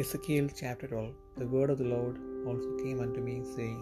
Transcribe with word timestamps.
Ezekiel 0.00 0.46
chapter 0.58 0.86
12 0.90 1.14
The 1.40 1.46
word 1.54 1.70
of 1.72 1.78
the 1.80 1.88
Lord 1.92 2.14
also 2.48 2.68
came 2.82 3.00
unto 3.04 3.20
me, 3.26 3.34
saying, 3.54 3.80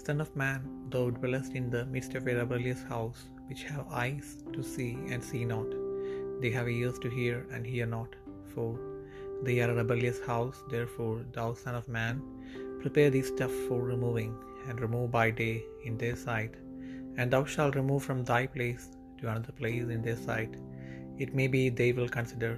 Son 0.00 0.18
of 0.24 0.30
man, 0.40 0.60
thou 0.92 1.04
dwellest 1.18 1.52
in 1.60 1.66
the 1.74 1.84
midst 1.92 2.14
of 2.18 2.26
a 2.26 2.34
rebellious 2.38 2.82
house, 2.90 3.20
which 3.48 3.62
have 3.70 3.94
eyes 4.00 4.26
to 4.54 4.62
see 4.72 4.90
and 5.12 5.22
see 5.28 5.44
not. 5.52 5.70
They 6.42 6.50
have 6.56 6.68
ears 6.68 6.98
to 7.04 7.10
hear 7.18 7.36
and 7.52 7.70
hear 7.72 7.86
not. 7.94 8.10
For 8.52 8.68
they 9.46 9.56
are 9.62 9.70
a 9.70 9.78
rebellious 9.80 10.20
house, 10.30 10.58
therefore, 10.74 11.16
thou 11.36 11.48
son 11.62 11.76
of 11.80 11.88
man, 11.98 12.20
prepare 12.82 13.12
thee 13.14 13.26
stuff 13.30 13.54
for 13.68 13.80
removing, 13.92 14.34
and 14.66 14.84
remove 14.86 15.08
by 15.18 15.26
day 15.42 15.54
in 15.90 15.96
their 16.02 16.18
sight. 16.26 16.56
And 17.16 17.30
thou 17.30 17.44
shalt 17.54 17.80
remove 17.82 18.02
from 18.08 18.20
thy 18.32 18.42
place 18.56 18.84
to 19.20 19.30
another 19.30 19.54
place 19.62 19.88
in 19.96 20.02
their 20.08 20.20
sight. 20.28 20.52
It 21.24 21.32
may 21.40 21.48
be 21.56 21.62
they 21.70 21.92
will 22.00 22.12
consider, 22.18 22.52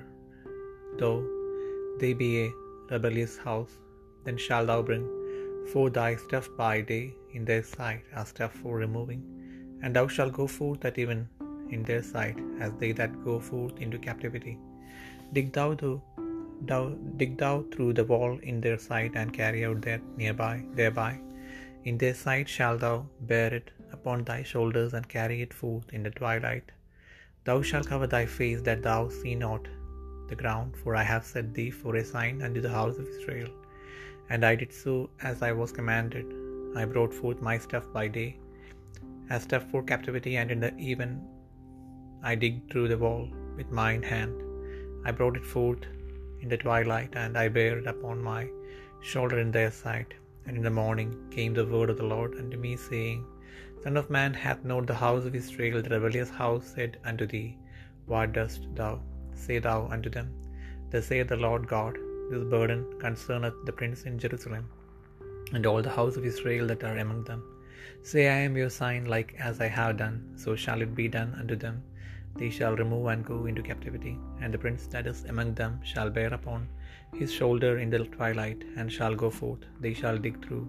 though 1.02 1.20
they 2.02 2.12
be 2.24 2.32
a 2.46 2.50
rebellious 2.90 3.36
house, 3.38 3.72
then 4.24 4.36
shalt 4.36 4.68
thou 4.70 4.82
bring 4.82 5.06
forth 5.72 5.94
thy 5.94 6.16
stuff 6.16 6.48
by 6.56 6.80
day 6.80 7.14
in 7.32 7.44
their 7.44 7.62
sight 7.62 8.04
as 8.20 8.28
stuff 8.28 8.52
for 8.62 8.76
removing, 8.84 9.22
and 9.82 9.94
thou 9.96 10.06
shalt 10.14 10.32
go 10.32 10.46
forth 10.46 10.84
at 10.84 10.98
even 10.98 11.28
in 11.70 11.82
their 11.84 12.02
sight, 12.02 12.38
as 12.60 12.72
they 12.80 12.92
that 13.00 13.12
go 13.24 13.38
forth 13.38 13.76
into 13.84 13.98
captivity. 13.98 14.58
Dig 15.32 15.52
thou, 15.52 15.68
thou, 15.74 16.02
thou 16.70 16.82
dig 17.20 17.38
thou 17.42 17.54
through 17.72 17.92
the 17.98 18.04
wall 18.12 18.38
in 18.42 18.60
their 18.60 18.78
sight, 18.78 19.12
and 19.14 19.32
carry 19.32 19.64
out 19.64 19.80
there 19.82 20.02
nearby 20.16 20.54
thereby. 20.74 21.12
In 21.84 21.96
their 21.98 22.14
sight 22.14 22.48
shalt 22.48 22.80
thou 22.80 22.96
bear 23.20 23.54
it 23.54 23.70
upon 23.92 24.24
thy 24.24 24.42
shoulders, 24.42 24.92
and 24.94 25.08
carry 25.08 25.40
it 25.46 25.54
forth 25.54 25.88
in 25.92 26.02
the 26.02 26.10
twilight. 26.10 26.72
Thou 27.44 27.62
shalt 27.62 27.86
cover 27.92 28.06
thy 28.06 28.26
face 28.26 28.60
that 28.62 28.82
thou 28.82 29.08
see 29.08 29.34
not 29.34 29.68
the 30.30 30.40
ground, 30.42 30.76
for 30.82 30.96
I 30.96 31.04
have 31.12 31.24
set 31.30 31.54
thee 31.54 31.70
for 31.70 31.96
a 31.96 32.04
sign 32.04 32.42
unto 32.46 32.60
the 32.66 32.76
house 32.78 32.98
of 32.98 33.08
Israel. 33.16 33.50
And 34.30 34.44
I 34.50 34.54
did 34.60 34.72
so 34.72 34.94
as 35.30 35.42
I 35.48 35.52
was 35.60 35.78
commanded. 35.78 36.26
I 36.80 36.84
brought 36.84 37.14
forth 37.20 37.48
my 37.48 37.56
stuff 37.66 37.86
by 37.98 38.06
day, 38.18 38.30
as 39.28 39.42
stuff 39.48 39.64
for 39.70 39.82
captivity, 39.82 40.36
and 40.40 40.50
in 40.54 40.60
the 40.64 40.72
even 40.92 41.10
I 42.30 42.34
digged 42.44 42.70
through 42.70 42.88
the 42.90 43.02
wall 43.04 43.24
with 43.58 43.78
mine 43.80 44.04
hand. 44.12 44.36
I 45.08 45.12
brought 45.18 45.36
it 45.40 45.50
forth 45.56 45.84
in 46.42 46.48
the 46.52 46.62
twilight, 46.64 47.14
and 47.22 47.36
I 47.42 47.48
bare 47.58 47.78
it 47.80 47.86
upon 47.94 48.22
my 48.32 48.42
shoulder 49.12 49.38
in 49.44 49.50
their 49.50 49.72
sight. 49.82 50.12
And 50.46 50.56
in 50.56 50.62
the 50.62 50.78
morning 50.82 51.10
came 51.36 51.54
the 51.54 51.70
word 51.74 51.90
of 51.90 51.98
the 52.00 52.10
Lord 52.14 52.34
unto 52.40 52.56
me, 52.64 52.72
saying, 52.88 53.20
Son 53.82 53.96
of 53.96 54.10
man, 54.16 54.34
hath 54.34 54.64
not 54.64 54.86
the 54.86 55.00
house 55.06 55.24
of 55.24 55.34
Israel, 55.42 55.82
the 55.82 55.94
rebellious 55.96 56.32
house, 56.42 56.66
said 56.74 56.98
unto 57.04 57.26
thee, 57.34 57.48
What 58.06 58.32
dost 58.38 58.62
thou? 58.80 58.92
Say 59.44 59.58
thou 59.66 59.78
unto 59.94 60.10
them, 60.16 60.28
Thus 60.90 61.06
saith 61.10 61.30
the 61.32 61.42
Lord 61.46 61.64
God, 61.74 61.94
This 62.30 62.44
burden 62.54 62.82
concerneth 63.04 63.58
the 63.68 63.76
prince 63.80 64.02
in 64.08 64.22
Jerusalem, 64.24 64.66
and 65.54 65.64
all 65.70 65.82
the 65.86 65.96
house 65.98 66.16
of 66.18 66.28
Israel 66.32 66.66
that 66.70 66.84
are 66.88 66.98
among 67.04 67.22
them. 67.30 67.42
Say, 68.10 68.24
I 68.34 68.40
am 68.48 68.58
your 68.60 68.72
sign, 68.80 69.04
like 69.14 69.30
as 69.48 69.56
I 69.66 69.70
have 69.78 69.94
done, 70.02 70.16
so 70.42 70.52
shall 70.64 70.82
it 70.84 70.92
be 71.00 71.08
done 71.16 71.32
unto 71.40 71.56
them. 71.64 71.78
They 72.40 72.50
shall 72.56 72.76
remove 72.82 73.06
and 73.12 73.30
go 73.30 73.38
into 73.50 73.68
captivity, 73.70 74.14
and 74.40 74.50
the 74.54 74.62
prince 74.64 74.84
that 74.92 75.08
is 75.12 75.20
among 75.32 75.50
them 75.60 75.74
shall 75.92 76.10
bear 76.18 76.32
upon 76.38 76.62
his 77.20 77.32
shoulder 77.38 77.72
in 77.82 77.90
the 77.92 78.00
twilight, 78.16 78.60
and 78.76 78.92
shall 78.96 79.14
go 79.22 79.30
forth. 79.38 79.64
They 79.84 79.94
shall 80.00 80.18
dig 80.26 80.36
through 80.44 80.66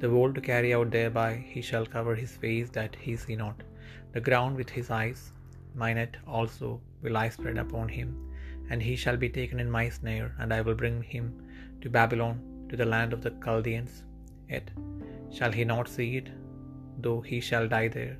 the 0.00 0.10
wall 0.14 0.32
to 0.36 0.46
carry 0.50 0.70
out 0.76 0.90
thereby. 0.96 1.30
He 1.54 1.62
shall 1.68 1.86
cover 1.94 2.14
his 2.22 2.34
face 2.44 2.70
that 2.78 2.96
he 3.04 3.14
see 3.24 3.36
not 3.44 3.62
the 4.16 4.24
ground 4.28 4.56
with 4.56 4.70
his 4.78 4.90
eyes. 4.90 5.22
My 5.82 5.92
net 5.98 6.16
also 6.26 6.68
will 7.02 7.16
I 7.16 7.28
spread 7.28 7.58
upon 7.58 7.88
him, 7.88 8.10
and 8.70 8.80
he 8.88 8.96
shall 9.02 9.16
be 9.16 9.28
taken 9.38 9.58
in 9.64 9.70
my 9.78 9.88
snare, 9.88 10.30
and 10.38 10.52
I 10.56 10.60
will 10.60 10.78
bring 10.82 10.98
him 11.14 11.26
to 11.82 11.90
Babylon, 11.98 12.36
to 12.68 12.76
the 12.80 12.92
land 12.94 13.12
of 13.12 13.22
the 13.24 13.34
Chaldeans. 13.44 13.94
Yet 14.52 14.70
shall 15.36 15.52
he 15.58 15.64
not 15.64 15.88
see 15.94 16.10
it, 16.20 16.28
though 17.04 17.20
he 17.30 17.40
shall 17.48 17.66
die 17.76 17.88
there. 17.88 18.16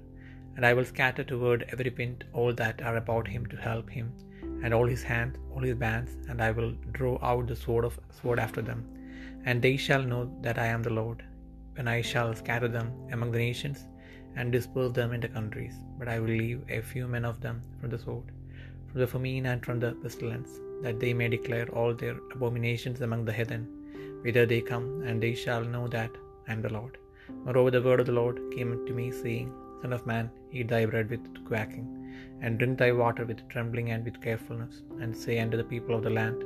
And 0.56 0.64
I 0.68 0.74
will 0.74 0.84
scatter 0.84 1.24
toward 1.24 1.64
every 1.72 1.92
wind 1.98 2.24
all 2.32 2.52
that 2.62 2.82
are 2.88 2.98
about 3.02 3.26
him 3.34 3.44
to 3.52 3.64
help 3.68 3.88
him, 3.98 4.08
and 4.62 4.72
all 4.74 4.88
his 4.94 5.04
hands, 5.12 5.36
all 5.52 5.64
his 5.68 5.78
bands, 5.86 6.12
and 6.28 6.40
I 6.48 6.50
will 6.56 6.72
draw 6.98 7.14
out 7.30 7.46
the 7.48 7.62
sword 7.64 7.84
of 7.88 7.98
sword 8.20 8.40
after 8.46 8.62
them. 8.62 8.82
And 9.46 9.60
they 9.60 9.76
shall 9.84 10.04
know 10.10 10.24
that 10.46 10.58
I 10.64 10.68
am 10.74 10.82
the 10.84 10.96
Lord, 11.00 11.20
when 11.76 11.88
I 11.94 12.00
shall 12.10 12.34
scatter 12.34 12.70
them 12.76 12.88
among 13.14 13.30
the 13.32 13.44
nations, 13.48 13.80
and 14.36 14.52
disperse 14.56 14.92
them 14.98 15.12
into 15.16 15.36
countries. 15.36 15.76
But 15.98 16.08
I 16.14 16.18
will 16.20 16.36
leave 16.44 16.62
a 16.78 16.80
few 16.92 17.06
men 17.14 17.24
of 17.30 17.40
them 17.44 17.56
from 17.78 17.90
the 17.94 18.02
sword, 18.04 18.28
from 18.88 19.00
the 19.02 19.10
famine 19.14 19.46
and 19.52 19.64
from 19.66 19.78
the 19.84 19.92
pestilence, 20.02 20.52
that 20.84 21.00
they 21.02 21.12
may 21.20 21.28
declare 21.36 21.68
all 21.78 21.92
their 21.94 22.16
abominations 22.34 23.00
among 23.06 23.24
the 23.24 23.36
heathen, 23.38 23.64
whither 24.24 24.46
they 24.46 24.62
come, 24.72 24.86
and 25.06 25.16
they 25.24 25.34
shall 25.42 25.64
know 25.74 25.86
that 25.96 26.12
I 26.48 26.52
am 26.54 26.62
the 26.64 26.74
Lord. 26.78 26.94
Moreover, 27.44 27.72
the 27.74 27.84
word 27.86 28.00
of 28.02 28.08
the 28.10 28.18
Lord 28.20 28.38
came 28.54 28.72
to 28.86 28.94
me, 29.00 29.06
saying, 29.22 29.50
Son 29.80 29.94
of 29.96 30.06
man, 30.10 30.26
eat 30.56 30.68
thy 30.72 30.82
bread 30.90 31.08
with 31.12 31.24
quacking, 31.48 31.86
and 32.42 32.58
drink 32.58 32.76
thy 32.78 32.90
water 33.02 33.24
with 33.30 33.46
trembling 33.52 33.88
and 33.94 34.02
with 34.06 34.22
carefulness, 34.26 34.76
and 35.00 35.20
say 35.24 35.34
unto 35.42 35.58
the 35.60 35.70
people 35.72 35.94
of 35.96 36.04
the 36.06 36.16
land, 36.20 36.40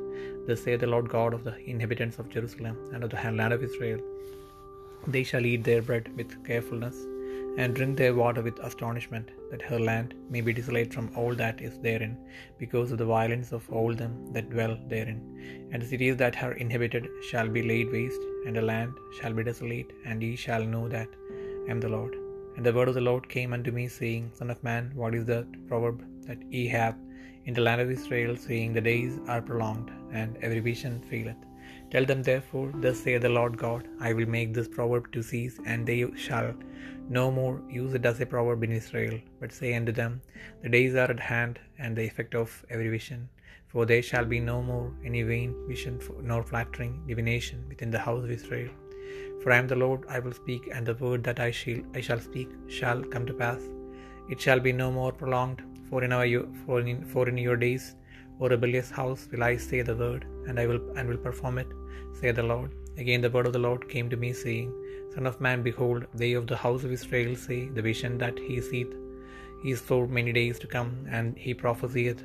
Thus 0.46 0.62
saith 0.64 0.80
the 0.84 0.92
Lord 0.94 1.08
God 1.16 1.32
of 1.36 1.44
the 1.48 1.56
inhabitants 1.72 2.18
of 2.20 2.32
Jerusalem 2.34 2.76
and 2.92 3.02
of 3.04 3.10
the 3.10 3.22
land 3.40 3.54
of 3.56 3.66
Israel, 3.68 4.00
They 5.14 5.24
shall 5.30 5.46
eat 5.50 5.62
their 5.68 5.82
bread 5.88 6.06
with 6.18 6.32
carefulness, 6.48 6.98
and 7.60 7.76
drink 7.76 7.94
their 7.98 8.14
water 8.22 8.42
with 8.46 8.66
astonishment, 8.68 9.28
that 9.50 9.66
her 9.68 9.80
land 9.88 10.10
may 10.32 10.42
be 10.46 10.52
desolate 10.58 10.92
from 10.96 11.06
all 11.18 11.34
that 11.40 11.58
is 11.68 11.76
therein, 11.86 12.14
because 12.62 12.90
of 12.92 13.00
the 13.02 13.10
violence 13.16 13.50
of 13.56 13.64
all 13.76 13.92
them 14.02 14.14
that 14.34 14.52
dwell 14.54 14.74
therein. 14.92 15.20
And 15.70 15.78
the 15.82 15.90
cities 15.92 16.16
that 16.22 16.38
are 16.44 16.54
inhabited 16.64 17.06
shall 17.30 17.50
be 17.56 17.64
laid 17.70 17.90
waste, 17.96 18.24
and 18.46 18.54
the 18.58 18.66
land 18.72 18.94
shall 19.18 19.34
be 19.38 19.46
desolate, 19.50 19.90
and 20.08 20.22
ye 20.26 20.32
shall 20.44 20.64
know 20.74 20.84
that 20.96 21.10
I 21.66 21.70
am 21.74 21.80
the 21.84 21.94
Lord. 21.96 22.14
And 22.54 22.64
the 22.66 22.76
word 22.76 22.90
of 22.92 22.98
the 23.00 23.08
Lord 23.10 23.26
came 23.36 23.52
unto 23.56 23.72
me, 23.80 23.86
saying, 23.98 24.24
Son 24.38 24.50
of 24.54 24.62
man, 24.70 24.86
what 25.00 25.16
is 25.18 25.26
the 25.32 25.42
proverb 25.68 25.98
that 26.28 26.40
ye 26.56 26.64
have 26.78 26.96
in 27.48 27.54
the 27.58 27.66
land 27.68 27.80
of 27.84 27.90
Israel, 27.98 28.34
saying, 28.48 28.72
The 28.72 28.88
days 28.92 29.14
are 29.32 29.42
prolonged, 29.50 29.90
and 30.20 30.36
every 30.46 30.62
vision 30.70 30.96
faileth? 31.10 31.47
Tell 31.92 32.04
them 32.04 32.22
therefore, 32.22 32.70
Thus 32.82 33.00
saith 33.04 33.22
the 33.22 33.30
Lord 33.38 33.54
God, 33.56 33.88
I 34.06 34.12
will 34.12 34.28
make 34.36 34.52
this 34.52 34.68
proverb 34.76 35.04
to 35.12 35.22
cease, 35.22 35.56
and 35.64 35.86
they 35.86 36.00
shall 36.24 36.50
no 37.08 37.30
more 37.38 37.54
use 37.70 37.94
it 37.98 38.04
as 38.10 38.20
a 38.20 38.26
proverb 38.26 38.62
in 38.66 38.72
Israel, 38.80 39.16
but 39.40 39.56
say 39.58 39.70
unto 39.78 39.92
them, 40.00 40.20
The 40.62 40.68
days 40.76 40.94
are 40.94 41.10
at 41.14 41.22
hand, 41.32 41.54
and 41.78 41.96
the 41.96 42.08
effect 42.10 42.34
of 42.34 42.50
every 42.68 42.90
vision. 42.96 43.20
For 43.72 43.86
there 43.86 44.02
shall 44.10 44.26
be 44.34 44.40
no 44.40 44.58
more 44.70 44.92
any 45.08 45.22
vain 45.30 45.54
vision, 45.70 45.96
nor 46.30 46.42
flattering 46.50 46.94
divination 47.10 47.64
within 47.70 47.90
the 47.94 48.04
house 48.06 48.22
of 48.24 48.30
Israel. 48.38 48.70
For 49.40 49.52
I 49.52 49.58
am 49.62 49.68
the 49.72 49.82
Lord, 49.84 50.04
I 50.16 50.18
will 50.24 50.36
speak, 50.42 50.68
and 50.74 50.84
the 50.84 50.98
word 51.06 51.22
that 51.24 51.40
I 51.40 51.50
shall, 51.50 51.80
I 51.98 52.02
shall 52.08 52.20
speak 52.28 52.50
shall 52.78 53.02
come 53.14 53.26
to 53.26 53.40
pass. 53.44 53.62
It 54.32 54.40
shall 54.44 54.60
be 54.60 54.74
no 54.82 54.90
more 54.98 55.12
prolonged, 55.12 55.62
for 55.88 56.04
in, 56.04 56.12
our, 56.12 56.26
for 56.66 56.80
in, 56.80 57.04
for 57.12 57.24
in 57.30 57.38
your 57.38 57.56
days, 57.56 57.86
O 58.40 58.48
rebellious 58.54 58.90
house, 58.90 59.22
will 59.32 59.44
I 59.50 59.56
say 59.56 59.80
the 59.82 59.96
word, 59.96 60.24
and 60.46 60.60
I 60.60 60.66
will 60.70 60.82
and 60.96 61.08
will 61.08 61.24
perform 61.28 61.56
it, 61.62 61.70
saith 62.18 62.36
the 62.40 62.48
Lord. 62.52 62.70
Again 63.02 63.22
the 63.24 63.34
word 63.34 63.48
of 63.48 63.54
the 63.56 63.66
Lord 63.66 63.88
came 63.92 64.08
to 64.10 64.22
me, 64.24 64.30
saying, 64.32 64.70
Son 65.14 65.26
of 65.30 65.40
man, 65.46 65.60
behold, 65.68 66.06
they 66.22 66.32
of 66.40 66.46
the 66.50 66.62
house 66.64 66.84
of 66.84 66.94
Israel 66.98 67.34
say, 67.46 67.60
The 67.76 67.86
vision 67.90 68.16
that 68.22 68.38
he 68.46 68.56
seeth 68.70 68.94
is 69.72 69.80
for 69.88 70.00
many 70.18 70.32
days 70.40 70.58
to 70.62 70.72
come, 70.76 70.90
and 71.16 71.38
he 71.44 71.54
prophesieth 71.62 72.22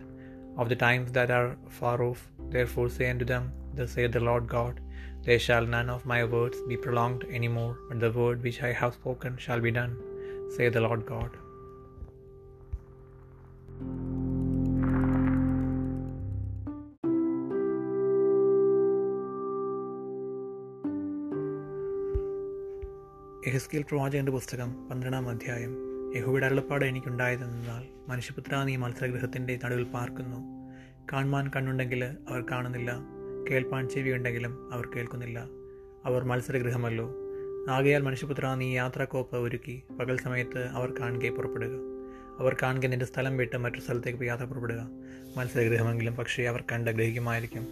of 0.62 0.70
the 0.72 0.82
times 0.88 1.12
that 1.18 1.32
are 1.40 1.52
far 1.80 1.98
off. 2.08 2.22
Therefore 2.56 2.90
say 2.96 3.10
unto 3.14 3.28
them, 3.34 3.46
Thus 3.78 3.94
saith 3.98 4.14
the 4.18 4.26
Lord 4.30 4.48
God, 4.58 4.76
There 5.26 5.44
shall 5.46 5.66
none 5.76 5.90
of 5.96 6.10
my 6.14 6.22
words 6.36 6.60
be 6.72 6.78
prolonged 6.86 7.24
any 7.40 7.52
more, 7.60 7.74
but 7.88 8.00
the 8.04 8.16
word 8.22 8.44
which 8.46 8.62
I 8.70 8.74
have 8.82 9.00
spoken 9.00 9.36
shall 9.46 9.64
be 9.68 9.74
done, 9.80 9.96
saith 10.56 10.76
the 10.78 10.86
Lord 10.88 11.04
God. 11.16 11.32
Ezekiel 23.48 23.82
പ്രവാചകന്റെ 23.82 24.32
പുസ്തകം 24.32 24.90
പന്ത്രണ്ടാം 24.90 25.30
അധ്യായം. 25.30 25.76
യഹുവിടെ 26.16 26.46
അരുളപ്പാട് 26.46 26.86
എനിക്കുണ്ടായതെന്നാൽ 26.86 28.12
മനുഷ്യപുത്ര 28.12 28.64
നീ 28.64 28.76
മത്സരഗൃഹത്തിന്റെ 28.76 29.60
നടുവിൽ 29.66 29.84
പാർക്കുന്നു. 29.84 30.38
കാണുവാൻ 31.14 31.52
കണ്ണുണ്ടെങ്കിൽ 31.56 32.04
അവർ 32.04 32.46
കാണുന്നില്ല. 32.52 33.00
കേൾപ്പാൻ 33.52 33.90
ചെവിയുണ്ടെങ്കിലും 33.90 34.74
അവർ 34.74 34.90
കേൾക്കുന്നില്ല. 34.96 35.46
അവർ 36.06 36.24
മത്സരഗൃഹമല്ലോ. 36.24 37.16
ആകയാൽ 37.70 38.02
മനുഷ്യപുത്ര 38.02 38.54
നീ 38.54 38.76
യാത്രാക്കോപ്പ് 38.76 39.36
ഒരുക്കി. 39.36 39.84
പകൽ 40.00 40.18
സമയത്ത് 40.18 40.68
അവർ 40.68 40.94
കാണുകയെ 41.00 41.30
പുറപ്പെടുക. 41.30 41.72
അവർ 42.40 42.56
കാണുക 42.64 42.86
നിന്റെ 42.86 43.06
സ്ഥലം 43.06 43.38
വിട്ട് 43.38 43.58
മറ്റൊരു 43.58 43.82
സ്ഥലത്തേക്ക് 43.82 44.24
യാത്ര 44.24 44.44
പുറപ്പെടുക. 44.44 44.90
മത്സരഗൃഹമെങ്കിലും 45.38 46.16
പക്ഷേ 46.16 46.44
അവർ 46.44 46.64
കണ്ട് 46.72 46.92
ഗ്രഹിക്കുമായിരിക്കും. 46.92 47.68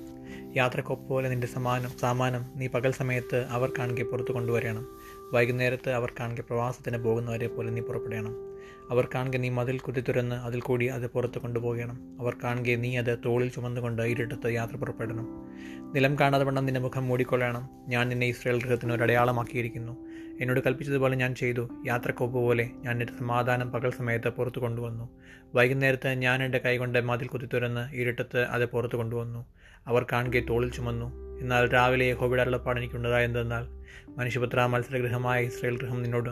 യാത്രക്കൊപ്പ് 0.57 1.10
പോലെ 1.10 1.30
നിന്റെ 1.30 1.48
സമാനം 1.48 1.89
സാമാനം 1.89 2.45
നീ 2.56 2.68
പകൽ 2.68 2.92
സമയത്ത് 2.92 3.45
അവർ 3.50 3.72
കാണുക 3.80 4.04
പുറത്തു 4.04 4.31
കൊണ്ടുവരണം. 4.31 4.88
വൈകുന്നേരത്ത് 5.33 5.89
അവർ 5.89 6.13
കാണുക 6.19 6.42
പ്രവാസത്തിന് 6.42 6.98
പോകുന്നവരെ 6.98 7.48
പോലെ 7.48 7.69
നീ 7.69 7.81
പുറപ്പെടണം. 7.81 8.51
അവർ 8.92 9.07
കാണുക 9.16 9.38
നീ 9.38 9.50
മതിൽ 9.50 9.80
കുത്തി 9.80 10.00
തുറന്ന് 10.00 10.36
അതിൽ 10.36 10.60
കൂടി 10.60 10.86
അത് 10.86 11.07
പുറത്ത് 11.07 11.39
കൊണ്ടുപോകണം. 11.39 12.18
അവർ 12.19 12.38
കാണുക 12.44 12.75
നീ 12.75 12.98
അത് 12.98 13.18
തോളിൽ 13.25 13.50
ചുമന്നുകൊണ്ട് 13.50 14.01
ഇരുട്ടത്ത് 14.01 14.51
യാത്ര 14.51 14.75
പുറപ്പെടണം. 14.75 15.28
നിലം 15.95 16.19
കാണാതെ 16.19 16.44
വണ്ണം 16.44 16.66
നിന്റെ 16.66 16.80
മുഖം 16.80 17.07
മൂടിക്കൊള്ളണം. 17.07 17.69
ഞാൻ 17.88 18.10
നിന്നെ 18.10 18.28
ഇസ്രയേൽ 18.28 18.63
ഗൃഹത്തിന് 18.63 18.94
ഒരു 18.94 19.04
അടയാളമാക്കിയിരിക്കുന്നു. 19.04 20.07
എന്നോട് 20.42 20.60
കൽപ്പിച്ചതുപോലെ 20.60 21.16
ഞാൻ 21.16 21.36
ചെയ്തു. 21.36 21.69
യാത്രക്കൊപ്പ് 21.88 22.39
പോലെ 22.39 22.69
ഞാൻ 22.75 23.01
എന്റെ 23.01 23.13
സമാധാനം 23.19 23.72
പകൽ 23.72 23.92
സമയത്ത് 23.92 24.30
പുറത്തു 24.30 24.60
കൊണ്ടുവന്നു. 24.60 25.10
വൈകുന്നേരത്ത് 25.56 26.07
ഞാൻ 26.07 26.44
എന്റെ 26.44 26.57
കൈകൊണ്ട് 26.57 27.01
മതിൽ 27.01 27.28
കുത്തി 27.28 27.45
തുറന്ന് 27.45 27.95
ഇരുട്ടത്ത് 27.95 28.39
അത് 28.39 28.66
പുറത്ത് 28.66 28.95
കൊണ്ടുവന്നു. 28.95 29.45
അവർ 29.88 30.06
കാൺകെ 30.12 30.39
തോളിൽ 30.39 30.72
ചുമന്നു. 30.72 31.39
എന്നാൽ 31.42 31.69
രാവിലെ 31.69 32.06
യഹോബയുടെ 32.06 32.42
അരുളപ്പാട് 32.42 32.80
എനിക്കുണ്ടായെന്തെന്നാൽ 32.80 33.66
മനുഷ്യപുത്ര 34.18 34.66
മത്സരഗൃഹമായ 34.66 35.44
ഇസ്രയേൽ 35.44 35.78
ഗൃഹം 35.78 36.01
നിന്നോട് 36.01 36.30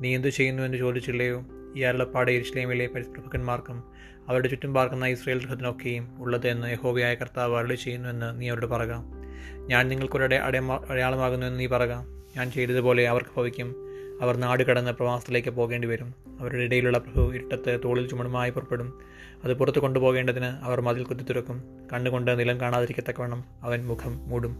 നീ 0.00 0.14
എന്തു 0.14 0.28
ചെയ്യുന്നു 0.28 0.62
എന്ന് 0.62 0.78
ചോദിച്ചില്ലയോ? 0.78 1.44
ഈ 1.76 1.80
അരുളപ്പാട് 1.80 2.30
ഇസ്ലേമിലെ 2.30 2.86
പരിപ്രഭുക്കന്മാർക്കും 2.86 3.84
അവരുടെ 4.28 4.48
ചുറ്റും 4.48 4.74
പാർക്കുന്ന 4.74 5.06
ഇസ്രയേൽ 5.06 5.40
ഗൃഹത്തിനൊക്കെയും 5.40 6.08
ഉള്ളത് 6.18 6.48
എന്ന് 6.48 6.72
യഹോബയായ 6.72 7.14
കർത്താവ് 7.14 7.58
അരുളി 7.58 7.74
ചെയ്യുന്നുവെന്ന് 7.74 8.40
നീ 8.40 8.48
അവരോട് 8.48 8.66
പറയുക 8.66 9.04
ഞാൻ 9.66 9.88
നിങ്ങൾക്കൊരു 9.88 10.24
അടയാളമാകുന്നുവെന്ന് 10.90 11.60
നീ 11.60 11.66
പറയുക 11.66 12.06
ഞാൻ 12.36 12.50
ചെയ്തതുപോലെ 12.50 13.08
അവർക്ക് 13.08 13.30
ഭവിക്കും. 13.36 13.83
അവർ 14.22 14.36
നാട് 14.36 14.62
കടന്ന് 14.62 14.90
പ്രവാസത്തിലേക്ക് 14.90 15.48
പോകേണ്ടി 15.48 15.88
വരും. 15.88 16.14
അവരുടെ 16.40 16.62
ഇടയിലുള്ള 16.62 16.98
പ്രഭു 16.98 17.34
ഇരുട്ടത്ത് 17.34 17.80
തോളിൽ 17.84 18.08
ചുമടുമായി 18.08 18.50
പുറപ്പെടും. 18.50 19.00
അത് 19.44 19.54
പുറത്തു 19.54 19.78
കൊണ്ടുപോകേണ്ടതിന് 19.78 20.44
അവർ 20.44 20.80
മതിൽ 20.80 21.04
കുത്തി 21.04 21.22
തുറക്കും 21.22 21.62
കണ്ണുകൊണ്ട് 21.92 22.38
നിലം 22.40 22.60
കാണാതിരിക്കത്തക്കവണ്ണം 22.60 23.44
അവൻ 23.62 23.86
മുഖം 23.86 24.28
മൂടും. 24.28 24.56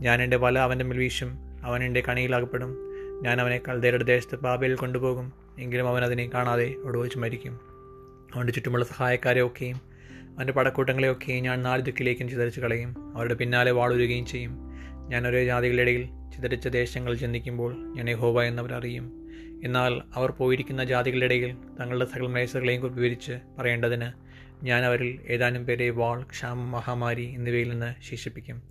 ഞാൻ 0.00 0.22
എന്റെ 0.22 0.36
വല 0.36 0.58
അവന്റെ 0.58 0.84
മേൽ 0.84 0.98
വീശും. 0.98 1.38
അവൻ 1.64 1.84
എന്റെ 1.84 2.00
കണിയിലാകപ്പെടും. 2.00 2.76
ഞാൻ 3.22 3.40
അവനെ 3.40 3.60
കൽദേരുടെ 3.68 4.04
ദേശത്ത് 4.04 4.38
ബാബയിൽ 4.40 4.74
കൊണ്ടുപോകും. 4.74 5.32
എങ്കിലും 5.58 5.88
അവൻ 5.88 6.04
അതിനെ 6.04 6.30
കാണാതെ 6.34 6.74
അവിടെ 6.84 6.98
വെച്ച് 6.98 7.18
മരിക്കും. 7.18 7.60
അവന്റെ 8.34 8.52
ചുറ്റുമുള്ള 8.52 8.84
സഹായക്കാരെ 8.84 9.46
ഒക്കെയും 9.46 9.76
അവന്റെ 10.36 10.52
പടക്കൂട്ടങ്ങളെയൊക്കെയും 10.52 11.44
ഞാൻ 11.44 11.62
നാല് 11.62 11.82
ദിക്കിലേക്കും 11.82 12.28
ചിതറിച്ച് 12.28 12.60
കളയും. 12.60 13.16
അവരുടെ 13.16 13.34
പിന്നാലെ 13.34 13.70
വാളുരുകയും 13.70 14.26
ചെയ്യും. 14.26 14.63
ഞാൻ 15.08 15.26
ഒരേ 15.26 15.44
ജാതികളുടെ 15.44 15.82
ഇടയിൽ 15.82 16.08
ചിതറിച്ച 16.36 16.68
ദേശങ്ങൾ 16.68 17.14
ചിന്തിക്കുമ്പോൾ 17.14 17.94
ഞാൻ 17.94 18.10
യഹോവ 18.10 18.42
എന്നവർ 18.42 18.72
അറിയും. 18.72 19.30
എന്നാൽ 19.64 20.02
അവർ 20.14 20.30
പോയിരിക്കുന്ന 20.30 20.84
ജാതികളിടയിൽ 20.84 21.56
തങ്ങളുടെ 21.80 22.04
സകല 22.04 22.26
മേശകളെയും 22.26 22.80
കുറിച്ച് 22.80 23.00
വിവരിച്ച് 23.00 23.32
പറയേണ്ടതിന് 23.58 24.10
ഞാൻ 24.64 24.84
അവരിൽ 24.84 25.20
ഏതാനും 25.28 25.66
പേരെ 25.66 25.90
വാൾ 25.90 26.22
ക്ഷാമം 26.22 26.70
മഹാമാരി 26.70 27.22
എന്നിവയിൽ 27.22 27.68
നിന്ന് 27.68 27.94
ശേഷിപ്പിക്കും. 28.10 28.62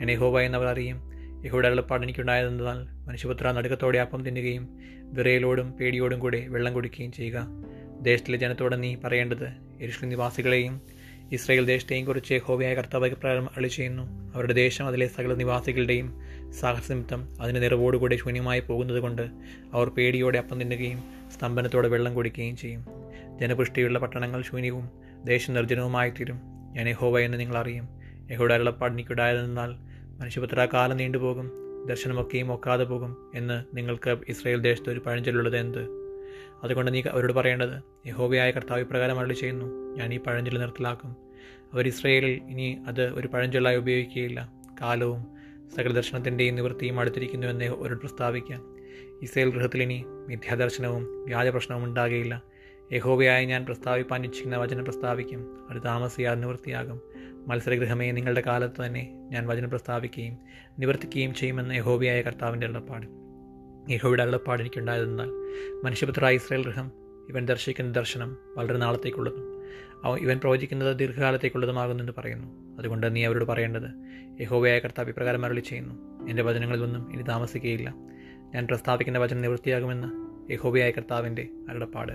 ഞാൻ 0.00 0.10
യഹോവ 0.10 0.40
എന്നവർ 0.40 0.66
അറിയും. 0.66 1.20
യഹോയുടെ 1.46 1.68
അളപ്പാട് 1.68 2.02
എനിക്കുണ്ടായതെന്നാൽ 2.02 3.06
മനുഷ്യപുത്ര 3.08 3.52
നടുക്കത്തോടെ 3.52 3.98
അപ്പം 3.98 4.24
തിന്നുകയും 4.24 4.78
വിറയലോടും 5.02 5.72
പേടിയോടും 5.72 6.18
കൂടെ 6.18 6.48
വെള്ളം 6.48 6.74
കുടിക്കുകയും 6.74 7.12
ചെയ്യുക. 7.12 7.46
ദേശത്തിലെ 8.00 8.38
ജനത്തോട് 8.38 8.82
നീ 8.82 8.96
പറയേണ്ടത് 9.04 9.48
എരുഷ്ലി 9.80 10.08
നിവാസികളെയും 10.08 10.80
ഇസ്രായേൽ 11.32 11.66
ദേശത്തെയും 11.66 12.06
കുറിച്ച് 12.06 12.34
ഹോബിയായ 12.34 12.74
കർത്താവ് 12.74 13.10
പ്രകാരം 13.10 13.48
അളി 13.56 13.68
ചെയ്യുന്നു 13.68 14.32
അവരുടെ 14.34 14.52
ദേശം 14.52 14.86
അതിലെ 14.86 15.06
സകല 15.06 15.34
നിവാസികളുടെയും 15.34 16.14
സാഹസനിമിത്തം 16.52 17.42
അതിന് 17.42 17.62
നിറവോടുകൂടെ 17.62 18.16
ശൂന്യമായി 18.16 18.60
പോകുന്നതുകൊണ്ട് 18.60 19.22
അവർ 19.72 19.88
പേടിയോടെ 19.88 20.38
അപ്പം 20.38 20.60
തിന്നുകയും 20.60 21.02
സ്തംഭനത്തോടെ 21.30 21.88
വെള്ളം 21.88 22.14
കുടിക്കുകയും 22.14 22.56
ചെയ്യും. 22.56 22.86
ജനപുഷ്ടിയുള്ള 23.40 23.98
പട്ടണങ്ങൾ 23.98 24.42
ശൂന്യവും 24.42 24.90
ദേശം 25.24 25.54
നിർജനവുമായി 25.54 26.10
തീരും 26.10 26.40
ഞാൻ 26.72 26.88
യഹോവ 26.88 27.18
എന്ന് 27.18 27.40
നിങ്ങൾ 27.40 27.56
അറിയും. 27.56 27.88
യഹോയുടെ 28.30 28.54
അരുളപ്പാട് 28.54 28.92
എനിക്കുണ്ടായതെന്നാൽ 28.92 29.70
മനുഷ്യപുത്ര 30.20 30.68
കാലം 30.74 30.96
നീണ്ടുപോകും 30.96 31.50
ദർശനമൊക്കെയും 31.88 32.52
ഒക്കാതെ 32.52 32.84
പോകും 32.84 33.30
എന്ന് 33.34 33.76
നിങ്ങൾക്ക് 33.76 34.18
ഇസ്രായേൽ 34.28 34.60
ദേശത്ത് 34.60 34.90
ഒരു 34.90 35.00
പഴഞ്ചൊല്ലുള്ളത് 35.00 35.56
എന്ത്? 35.56 35.99
അതുകൊണ്ട് 36.64 36.94
നീ 36.94 37.02
അവരോട് 37.10 37.32
പറയേണ്ടത് 37.32 38.08
യഹോവയായ 38.08 38.50
കർത്താവ് 38.50 38.84
പ്രകാരം 38.84 39.18
അരളി 39.18 39.32
ചെയ്യുന്നു 39.32 39.94
ഞാൻ 39.96 40.14
ഈ 40.14 40.18
പഴഞ്ചൊല്ല് 40.18 40.62
നിർത്തലാക്കും. 40.62 41.16
അവർ 41.72 41.86
ഇസ്രയേലിൽ 41.86 42.40
ഇനി 42.48 42.78
അത് 42.86 43.14
ഒരു 43.14 43.28
പഴഞ്ചൊല്ലായി 43.28 43.76
ഉപയോഗിക്കുകയില്ല. 43.76 44.52
കാലവും 44.80 45.26
സകല 45.76 45.92
ദർശനത്തിന്റെയും 45.92 46.54
നിവൃത്തിയും 46.54 47.00
അടുത്തിരിക്കുന്നുവെന്ന് 47.00 47.64
ഒരു 47.64 47.94
പ്രസ്താവിക്കാം. 47.94 48.76
ഇസ്രയേൽ 49.22 49.50
ഗൃഹത്തിൽ 49.50 49.82
ഇനി 49.82 50.04
മിഥ്യാദർശനവും 50.06 51.24
വ്യാജപ്രശ്നവും 51.24 51.84
ഉണ്ടാകുകയില്ല. 51.84 52.42
യഹോവയായി 52.92 53.44
ഞാൻ 53.44 53.66
പ്രസ്താവിപ്പാൻ 53.66 54.24
ഇച്ഛിക്കുന്ന 54.24 54.56
വചനം 54.56 54.84
പ്രസ്താവിക്കും 54.84 55.70
അത് 55.70 55.82
താമസിയാതെ 55.84 56.40
നിവൃത്തിയാകും. 56.40 57.00
മത്സരഗൃഹമേ 57.46 58.10
നിങ്ങളുടെ 58.10 58.40
കാലത്ത് 58.40 58.86
തന്നെ 58.86 59.10
ഞാൻ 59.30 59.46
വചനം 59.46 59.70
പ്രസ്താവിക്കുകയും 59.70 60.38
നിവർത്തിക്കുകയും 60.78 61.34
ചെയ്യുമെന്ന് 61.34 61.74
യഹോബിയായ 61.74 62.22
കർത്താവിന്റെ 62.22 62.66
അള്ളപ്പാട് 62.66 63.06
യഹോയുടെ 63.90 64.22
അരുളപ്പാട് 64.22 64.62
എനിക്കുണ്ടായതെന്നാൽ 64.62 65.28
മനുഷ്യപുത്ര 65.84 66.28
ഇസ്രായേൽ 66.28 66.64
ഗൃഹം 66.64 66.92
ഇവൻ 67.28 67.46
ദർശിക്കുന്ന 67.46 67.92
ദർശനം 67.92 68.36
വളരെ 68.56 68.78
നാളത്തേക്കുള്ളതും 68.78 69.44
അവ 70.04 70.16
ഇവൻ 70.16 70.38
പ്രവചിക്കുന്നത് 70.38 70.96
ദീർഘകാലത്തേക്കുള്ളതുമാകുന്നെന്ന് 70.96 72.12
പറയുന്നു. 72.18 72.78
അതുകൊണ്ട് 72.78 73.16
നീ 73.16 73.24
അവരോട് 73.24 73.44
പറയേണ്ടത് 73.44 73.90
യഹോവയായ 74.40 74.78
കർത്താവ് 74.78 75.08
ഇപ്രകാരം 75.08 75.44
അരളി 75.44 75.60
ചെയ്യുന്നു. 75.60 76.26
എന്റെ 76.28 76.42
വചനങ്ങളിലൊന്നും 76.42 77.12
ഇനി 77.12 77.22
താമസിക്കുകയില്ല 77.22 77.94
ഞാൻ 78.54 78.66
പ്രസ്താവിക്കുന്ന 78.66 79.18
വചനം 79.18 79.42
നിവൃത്തിയാകുമെന്ന് 79.42 80.08
യഹോവയായ 80.52 80.90
കർത്താവിന്റെ 80.90 81.48
അരുളപ്പാട്. 81.68 82.12